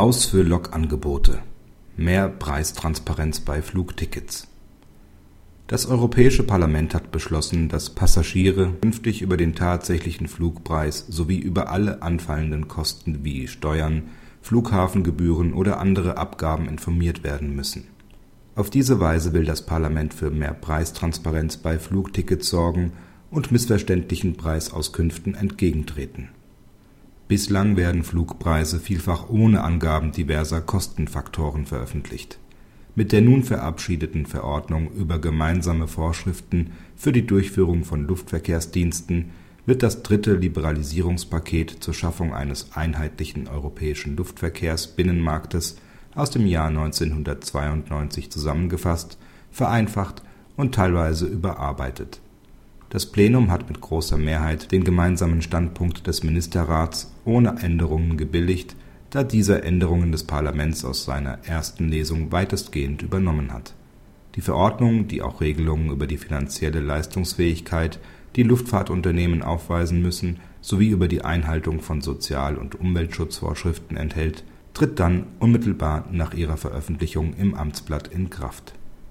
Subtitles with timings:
[0.00, 1.40] Aus für Lokangebote.
[1.98, 4.48] Mehr Preistransparenz bei Flugtickets.
[5.66, 12.00] Das Europäische Parlament hat beschlossen, dass Passagiere künftig über den tatsächlichen Flugpreis sowie über alle
[12.00, 14.04] anfallenden Kosten wie Steuern,
[14.40, 17.84] Flughafengebühren oder andere Abgaben informiert werden müssen.
[18.54, 22.94] Auf diese Weise will das Parlament für mehr Preistransparenz bei Flugtickets sorgen
[23.30, 26.30] und missverständlichen Preisauskünften entgegentreten
[27.30, 32.40] Bislang werden Flugpreise vielfach ohne Angaben diverser Kostenfaktoren veröffentlicht.
[32.96, 39.30] Mit der nun verabschiedeten Verordnung über gemeinsame Vorschriften für die Durchführung von Luftverkehrsdiensten
[39.64, 45.76] wird das dritte Liberalisierungspaket zur Schaffung eines einheitlichen europäischen Luftverkehrsbinnenmarktes
[46.16, 49.18] aus dem Jahr 1992 zusammengefasst,
[49.52, 50.24] vereinfacht
[50.56, 52.20] und teilweise überarbeitet
[52.90, 58.74] das Plenum hat mit großer Mehrheit den gemeinsamen Standpunkt des Ministerrats ohne Änderungen gebilligt,
[59.10, 63.74] da dieser Änderungen des Parlaments aus seiner ersten Lesung weitestgehend übernommen hat.
[64.34, 68.00] Die Verordnung, die auch Regelungen über die finanzielle Leistungsfähigkeit,
[68.34, 74.44] die Luftfahrtunternehmen aufweisen müssen, sowie über die Einhaltung von Sozial und Umweltschutzvorschriften enthält,
[74.74, 78.74] tritt dann unmittelbar nach ihrer Veröffentlichung im Amtsblatt in Kraft